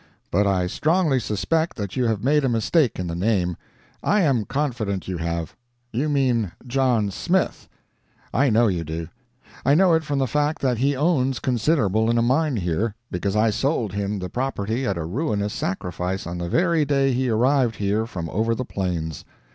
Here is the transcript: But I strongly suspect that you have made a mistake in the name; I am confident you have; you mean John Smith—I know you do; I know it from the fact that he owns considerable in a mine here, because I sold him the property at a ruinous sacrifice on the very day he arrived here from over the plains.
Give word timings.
But 0.31 0.47
I 0.47 0.65
strongly 0.65 1.19
suspect 1.19 1.77
that 1.77 1.95
you 1.95 2.05
have 2.05 2.23
made 2.23 2.43
a 2.43 2.49
mistake 2.49 2.97
in 2.97 3.05
the 3.05 3.13
name; 3.13 3.55
I 4.01 4.21
am 4.21 4.45
confident 4.45 5.07
you 5.07 5.17
have; 5.19 5.55
you 5.93 6.09
mean 6.09 6.51
John 6.65 7.11
Smith—I 7.11 8.49
know 8.49 8.67
you 8.67 8.83
do; 8.83 9.09
I 9.63 9.75
know 9.75 9.93
it 9.93 10.03
from 10.03 10.17
the 10.17 10.25
fact 10.25 10.59
that 10.63 10.79
he 10.79 10.95
owns 10.95 11.37
considerable 11.37 12.09
in 12.09 12.17
a 12.17 12.23
mine 12.23 12.55
here, 12.55 12.95
because 13.11 13.35
I 13.35 13.51
sold 13.51 13.93
him 13.93 14.17
the 14.17 14.27
property 14.27 14.87
at 14.87 14.97
a 14.97 15.05
ruinous 15.05 15.53
sacrifice 15.53 16.25
on 16.25 16.39
the 16.39 16.49
very 16.49 16.83
day 16.83 17.13
he 17.13 17.29
arrived 17.29 17.75
here 17.75 18.07
from 18.07 18.27
over 18.31 18.55
the 18.55 18.65
plains. 18.65 19.23